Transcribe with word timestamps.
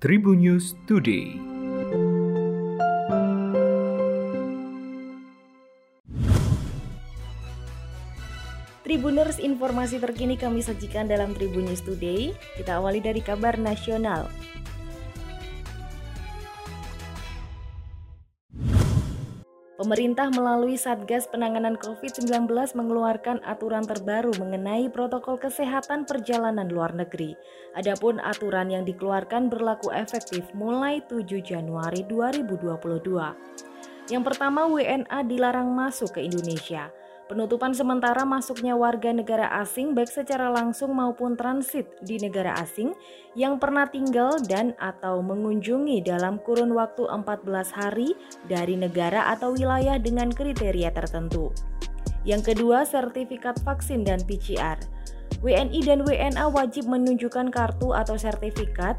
Tribun 0.00 0.40
News 0.40 0.80
Today. 0.88 1.36
Tribuners, 8.80 9.36
informasi 9.36 10.00
terkini 10.00 10.40
kami 10.40 10.64
sajikan 10.64 11.04
dalam 11.04 11.36
Tribun 11.36 11.68
News 11.68 11.84
Today. 11.84 12.32
Kita 12.56 12.80
awali 12.80 13.04
dari 13.04 13.20
kabar 13.20 13.60
nasional. 13.60 14.32
Pemerintah 19.80 20.28
melalui 20.28 20.76
Satgas 20.76 21.24
Penanganan 21.24 21.72
COVID-19 21.80 22.52
mengeluarkan 22.52 23.40
aturan 23.48 23.80
terbaru 23.80 24.28
mengenai 24.36 24.92
protokol 24.92 25.40
kesehatan 25.40 26.04
perjalanan 26.04 26.68
luar 26.68 26.92
negeri. 26.92 27.32
Adapun 27.72 28.20
aturan 28.20 28.68
yang 28.68 28.84
dikeluarkan 28.84 29.48
berlaku 29.48 29.88
efektif 29.88 30.44
mulai 30.52 31.00
7 31.08 31.24
Januari 31.40 32.04
2022. 32.04 34.12
Yang 34.12 34.22
pertama, 34.28 34.68
WNA 34.68 35.24
dilarang 35.24 35.72
masuk 35.72 36.20
ke 36.20 36.28
Indonesia. 36.28 36.92
Penutupan 37.30 37.70
sementara 37.70 38.26
masuknya 38.26 38.74
warga 38.74 39.14
negara 39.14 39.62
asing 39.62 39.94
baik 39.94 40.10
secara 40.10 40.50
langsung 40.50 40.98
maupun 40.98 41.38
transit 41.38 41.86
di 42.02 42.18
negara 42.18 42.58
asing 42.58 42.90
yang 43.38 43.54
pernah 43.62 43.86
tinggal 43.86 44.34
dan 44.50 44.74
atau 44.82 45.22
mengunjungi 45.22 46.02
dalam 46.02 46.42
kurun 46.42 46.74
waktu 46.74 47.06
14 47.06 47.46
hari 47.70 48.18
dari 48.50 48.74
negara 48.74 49.30
atau 49.30 49.54
wilayah 49.54 49.94
dengan 50.02 50.34
kriteria 50.34 50.90
tertentu. 50.90 51.54
Yang 52.26 52.50
kedua, 52.50 52.82
sertifikat 52.82 53.62
vaksin 53.62 54.02
dan 54.02 54.26
PCR. 54.26 54.82
WNI 55.38 55.86
dan 55.86 56.02
WNA 56.02 56.50
wajib 56.50 56.90
menunjukkan 56.90 57.54
kartu 57.54 57.94
atau 57.94 58.18
sertifikat 58.18 58.98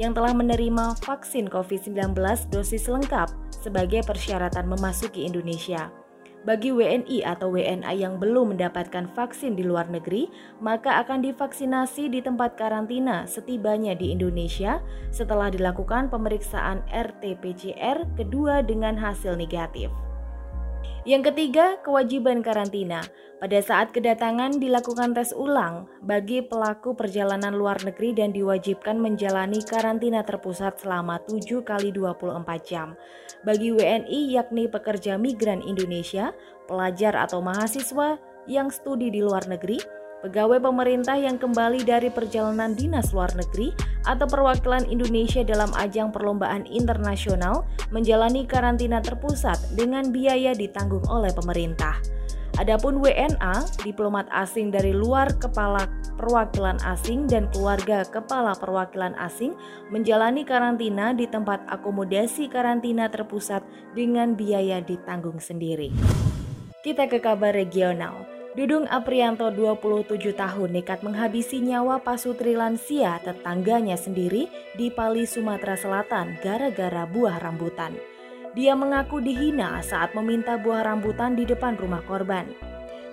yang 0.00 0.16
telah 0.16 0.32
menerima 0.32 0.96
vaksin 1.04 1.44
COVID-19 1.52 2.16
dosis 2.48 2.88
lengkap 2.88 3.28
sebagai 3.52 4.00
persyaratan 4.08 4.64
memasuki 4.64 5.28
Indonesia. 5.28 6.05
Bagi 6.46 6.70
WNI 6.70 7.26
atau 7.26 7.50
WNA 7.50 7.90
yang 7.98 8.22
belum 8.22 8.54
mendapatkan 8.54 9.10
vaksin 9.18 9.58
di 9.58 9.66
luar 9.66 9.90
negeri, 9.90 10.30
maka 10.62 11.02
akan 11.02 11.26
divaksinasi 11.26 12.06
di 12.06 12.22
tempat 12.22 12.54
karantina 12.54 13.26
setibanya 13.26 13.98
di 13.98 14.14
Indonesia 14.14 14.78
setelah 15.10 15.50
dilakukan 15.50 16.06
pemeriksaan 16.06 16.86
RT-PCR 16.86 18.06
kedua 18.14 18.62
dengan 18.62 18.94
hasil 18.94 19.34
negatif. 19.34 19.90
Yang 21.06 21.30
ketiga, 21.30 21.78
kewajiban 21.86 22.42
karantina. 22.42 22.98
Pada 23.36 23.60
saat 23.60 23.92
kedatangan 23.92 24.58
dilakukan 24.58 25.12
tes 25.12 25.30
ulang 25.36 25.86
bagi 26.00 26.40
pelaku 26.40 26.96
perjalanan 26.96 27.52
luar 27.52 27.76
negeri 27.84 28.16
dan 28.16 28.32
diwajibkan 28.32 28.96
menjalani 28.96 29.60
karantina 29.60 30.24
terpusat 30.24 30.80
selama 30.80 31.20
7 31.28 31.60
kali 31.62 31.92
24 31.92 32.42
jam. 32.64 32.96
Bagi 33.44 33.76
WNI 33.76 34.34
yakni 34.34 34.66
pekerja 34.72 35.20
migran 35.20 35.60
Indonesia, 35.62 36.32
pelajar 36.64 37.12
atau 37.14 37.44
mahasiswa 37.44 38.16
yang 38.48 38.72
studi 38.72 39.12
di 39.12 39.20
luar 39.20 39.44
negeri, 39.46 39.78
pegawai 40.26 40.58
pemerintah 40.58 41.14
yang 41.14 41.38
kembali 41.38 41.86
dari 41.86 42.10
perjalanan 42.10 42.74
dinas 42.74 43.14
luar 43.14 43.30
negeri 43.38 43.70
atau 44.10 44.26
perwakilan 44.26 44.82
Indonesia 44.90 45.46
dalam 45.46 45.70
ajang 45.78 46.10
perlombaan 46.10 46.66
internasional 46.66 47.62
menjalani 47.94 48.42
karantina 48.42 48.98
terpusat 48.98 49.54
dengan 49.78 50.10
biaya 50.10 50.50
ditanggung 50.50 51.06
oleh 51.06 51.30
pemerintah. 51.30 51.94
Adapun 52.58 52.98
WNA, 53.04 53.84
diplomat 53.86 54.26
asing 54.32 54.74
dari 54.74 54.90
luar 54.90 55.30
kepala 55.38 55.86
perwakilan 56.16 56.80
asing 56.82 57.28
dan 57.30 57.46
keluarga 57.52 58.02
kepala 58.08 58.56
perwakilan 58.56 59.12
asing 59.20 59.54
menjalani 59.92 60.42
karantina 60.42 61.12
di 61.12 61.28
tempat 61.30 61.62
akomodasi 61.70 62.50
karantina 62.50 63.06
terpusat 63.12 63.62
dengan 63.92 64.34
biaya 64.34 64.82
ditanggung 64.82 65.38
sendiri. 65.38 65.92
Kita 66.80 67.06
ke 67.06 67.20
kabar 67.20 67.52
regional. 67.52 68.35
Dudung 68.56 68.88
Aprianto 68.88 69.52
27 69.52 70.32
tahun 70.32 70.80
nekat 70.80 71.04
menghabisi 71.04 71.60
nyawa 71.60 72.00
pasutri 72.00 72.56
lansia 72.56 73.20
tetangganya 73.20 74.00
sendiri 74.00 74.48
di 74.72 74.88
Pali, 74.88 75.28
Sumatera 75.28 75.76
Selatan 75.76 76.40
gara-gara 76.40 77.04
buah 77.04 77.36
rambutan. 77.36 77.92
Dia 78.56 78.72
mengaku 78.72 79.20
dihina 79.20 79.76
saat 79.84 80.16
meminta 80.16 80.56
buah 80.56 80.88
rambutan 80.88 81.36
di 81.36 81.44
depan 81.44 81.76
rumah 81.76 82.00
korban. 82.08 82.48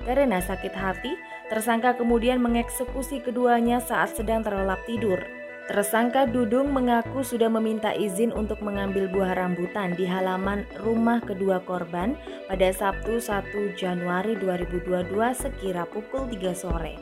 Karena 0.07 0.39
sakit 0.39 0.71
hati, 0.71 1.11
tersangka 1.51 1.99
kemudian 1.99 2.39
mengeksekusi 2.39 3.19
keduanya 3.19 3.83
saat 3.83 4.15
sedang 4.15 4.47
terlelap 4.47 4.79
tidur. 4.87 5.19
Tersangka 5.63 6.27
Dudung 6.27 6.75
mengaku 6.75 7.23
sudah 7.23 7.47
meminta 7.47 7.95
izin 7.95 8.35
untuk 8.35 8.59
mengambil 8.59 9.07
buah 9.07 9.31
rambutan 9.31 9.95
di 9.95 10.03
halaman 10.03 10.67
rumah 10.83 11.23
kedua 11.23 11.63
korban 11.63 12.19
pada 12.51 12.67
Sabtu 12.75 13.23
1 13.23 13.79
Januari 13.79 14.35
2022 14.43 15.15
sekira 15.31 15.87
pukul 15.87 16.27
3 16.27 16.51
sore. 16.51 16.99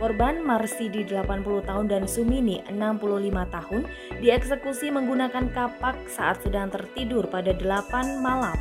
Korban 0.00 0.40
Marsidi 0.40 1.04
80 1.04 1.68
tahun 1.68 1.86
dan 1.92 2.08
Sumini 2.08 2.64
65 2.72 3.28
tahun 3.52 3.82
dieksekusi 4.24 4.88
menggunakan 4.88 5.52
kapak 5.52 6.08
saat 6.08 6.40
sedang 6.40 6.72
tertidur 6.72 7.28
pada 7.28 7.52
8 7.52 8.24
malam 8.24 8.56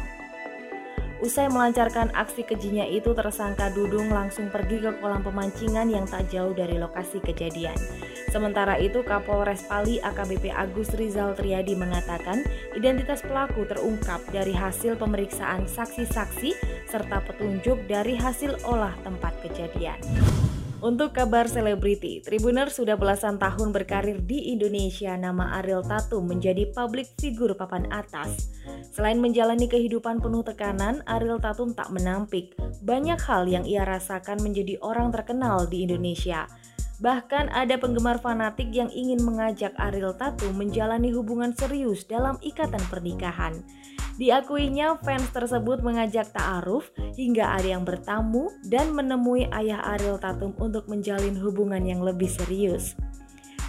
Usai 1.17 1.49
melancarkan 1.49 2.13
aksi 2.13 2.45
kejinya 2.45 2.85
itu, 2.85 3.09
tersangka 3.17 3.73
Dudung 3.73 4.13
langsung 4.13 4.53
pergi 4.53 4.77
ke 4.77 5.01
kolam 5.01 5.25
pemancingan 5.25 5.89
yang 5.89 6.05
tak 6.05 6.29
jauh 6.29 6.53
dari 6.53 6.77
lokasi 6.77 7.17
kejadian. 7.25 7.73
Sementara 8.29 8.77
itu, 8.77 9.01
Kapolres 9.01 9.65
Pali 9.65 9.97
AKBP 9.97 10.53
Agus 10.53 10.93
Rizal 10.93 11.33
Triadi 11.33 11.73
mengatakan 11.73 12.45
identitas 12.77 13.25
pelaku 13.25 13.65
terungkap 13.65 14.21
dari 14.29 14.53
hasil 14.53 14.93
pemeriksaan 15.01 15.65
saksi-saksi 15.65 16.53
serta 16.85 17.17
petunjuk 17.25 17.81
dari 17.89 18.13
hasil 18.13 18.61
olah 18.69 18.93
tempat 19.01 19.33
kejadian. 19.41 19.97
Untuk 20.77 21.17
kabar 21.17 21.49
selebriti, 21.49 22.21
Tribuner 22.21 22.69
sudah 22.69 22.93
belasan 23.01 23.41
tahun 23.41 23.73
berkarir 23.73 24.21
di 24.21 24.53
Indonesia, 24.53 25.17
nama 25.17 25.57
Ariel 25.57 25.81
Tatum 25.81 26.29
menjadi 26.29 26.69
publik 26.69 27.09
figur 27.17 27.57
papan 27.57 27.89
atas. 27.89 28.53
Selain 28.93 29.17
menjalani 29.17 29.65
kehidupan 29.65 30.21
penuh 30.21 30.45
tekanan, 30.45 31.01
Ariel 31.09 31.41
Tatum 31.41 31.73
tak 31.73 31.89
menampik 31.89 32.53
banyak 32.85 33.17
hal 33.17 33.49
yang 33.49 33.65
ia 33.65 33.89
rasakan 33.89 34.37
menjadi 34.45 34.77
orang 34.85 35.09
terkenal 35.09 35.65
di 35.65 35.81
Indonesia. 35.81 36.45
Bahkan 37.01 37.57
ada 37.57 37.73
penggemar 37.81 38.21
fanatik 38.21 38.69
yang 38.69 38.93
ingin 38.93 39.25
mengajak 39.25 39.73
Ariel 39.81 40.13
Tatum 40.13 40.61
menjalani 40.61 41.09
hubungan 41.09 41.57
serius 41.57 42.05
dalam 42.05 42.37
ikatan 42.45 42.85
pernikahan. 42.93 43.65
Diakuinya 44.17 44.97
fans 45.05 45.29
tersebut 45.29 45.85
mengajak 45.85 46.33
ta'aruf 46.33 46.89
hingga 47.13 47.53
ada 47.53 47.77
yang 47.77 47.85
bertamu 47.85 48.49
dan 48.65 48.89
menemui 48.97 49.45
ayah 49.53 49.77
Ariel 49.93 50.17
Tatum 50.17 50.57
untuk 50.57 50.89
menjalin 50.89 51.37
hubungan 51.37 51.85
yang 51.85 52.01
lebih 52.01 52.25
serius. 52.25 52.97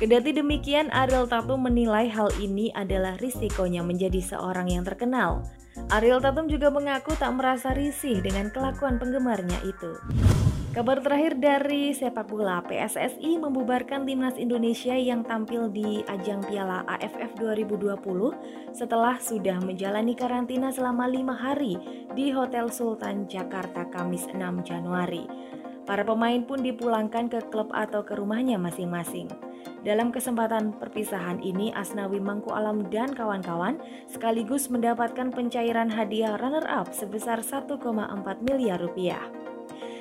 Kedati 0.00 0.32
demikian, 0.32 0.88
Ariel 0.88 1.28
Tatum 1.28 1.68
menilai 1.68 2.08
hal 2.08 2.32
ini 2.40 2.72
adalah 2.72 3.20
risikonya 3.20 3.84
menjadi 3.84 4.24
seorang 4.24 4.72
yang 4.72 4.88
terkenal. 4.88 5.44
Ariel 5.92 6.24
Tatum 6.24 6.48
juga 6.48 6.72
mengaku 6.72 7.12
tak 7.18 7.36
merasa 7.36 7.76
risih 7.76 8.24
dengan 8.24 8.48
kelakuan 8.48 8.96
penggemarnya 8.96 9.60
itu. 9.68 10.00
Kabar 10.68 11.00
terakhir 11.00 11.40
dari 11.40 11.96
sepak 11.96 12.28
bola, 12.28 12.60
PSSI 12.60 13.40
membubarkan 13.40 14.04
timnas 14.04 14.36
Indonesia 14.36 14.92
yang 14.92 15.24
tampil 15.24 15.72
di 15.72 16.04
ajang 16.04 16.44
Piala 16.44 16.84
AFF 16.84 17.40
2020 17.40 18.76
setelah 18.76 19.16
sudah 19.16 19.64
menjalani 19.64 20.12
karantina 20.12 20.68
selama 20.68 21.08
lima 21.08 21.32
hari 21.32 21.80
di 22.12 22.28
Hotel 22.36 22.68
Sultan 22.68 23.24
Jakarta 23.24 23.88
Kamis 23.88 24.28
6 24.28 24.36
Januari. 24.60 25.24
Para 25.88 26.04
pemain 26.04 26.44
pun 26.44 26.60
dipulangkan 26.60 27.32
ke 27.32 27.48
klub 27.48 27.72
atau 27.72 28.04
ke 28.04 28.12
rumahnya 28.12 28.60
masing-masing. 28.60 29.32
Dalam 29.88 30.12
kesempatan 30.12 30.76
perpisahan 30.76 31.40
ini, 31.40 31.72
Asnawi 31.72 32.20
Mangku 32.20 32.52
Alam 32.52 32.92
dan 32.92 33.16
kawan-kawan 33.16 33.80
sekaligus 34.04 34.68
mendapatkan 34.68 35.32
pencairan 35.32 35.88
hadiah 35.88 36.36
runner-up 36.36 36.92
sebesar 36.92 37.40
1,4 37.40 37.80
miliar 38.44 38.76
rupiah. 38.84 39.37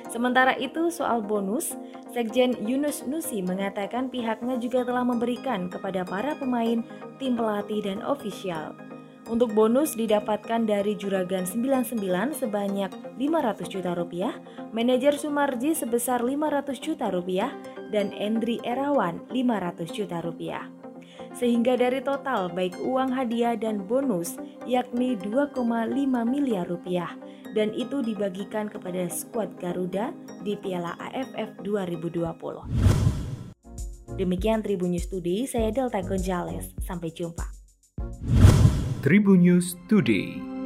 Sementara 0.08 0.56
itu, 0.56 0.88
soal 0.88 1.20
bonus, 1.20 1.76
Sekjen 2.16 2.56
Yunus 2.64 3.04
Nusi 3.04 3.44
mengatakan 3.44 4.08
pihaknya 4.08 4.56
juga 4.56 4.80
telah 4.82 5.04
memberikan 5.04 5.68
kepada 5.68 6.02
para 6.08 6.32
pemain, 6.40 6.80
tim 7.20 7.36
pelatih, 7.36 7.84
dan 7.84 8.00
ofisial. 8.00 8.72
Untuk 9.28 9.52
bonus 9.52 9.92
didapatkan 9.92 10.64
dari 10.64 10.96
Juragan 10.96 11.44
99 11.44 12.00
sebanyak 12.32 12.88
500 13.20 13.68
juta 13.68 13.92
rupiah, 13.92 14.32
manajer 14.72 15.20
Sumarji 15.20 15.76
sebesar 15.76 16.24
500 16.24 16.80
juta 16.80 17.12
rupiah, 17.12 17.52
dan 17.92 18.08
Endri 18.16 18.56
Erawan 18.64 19.20
500 19.28 19.92
juta 19.92 20.24
rupiah. 20.24 20.77
Sehingga 21.38 21.78
dari 21.78 22.02
total 22.02 22.50
baik 22.50 22.74
uang 22.82 23.14
hadiah 23.14 23.54
dan 23.54 23.86
bonus 23.86 24.34
yakni 24.66 25.14
2,5 25.22 25.54
miliar 26.26 26.66
rupiah 26.66 27.14
dan 27.54 27.70
itu 27.72 28.02
dibagikan 28.02 28.66
kepada 28.66 29.06
skuad 29.06 29.54
Garuda 29.56 30.10
di 30.42 30.58
Piala 30.58 30.98
AFF 30.98 31.62
2020. 31.62 32.98
Demikian 34.18 34.66
Tribun 34.66 34.98
News 34.98 35.06
Today, 35.06 35.46
saya 35.46 35.70
Delta 35.70 36.02
Gonzales. 36.02 36.74
Sampai 36.82 37.14
jumpa. 37.14 37.46
Tribun 38.98 39.46
News 39.46 39.78
Today. 39.86 40.57